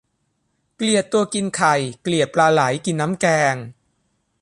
[0.75, 3.55] เกลียดตัวกินไข่ เกลียดปลาไหลกินน้ำแกง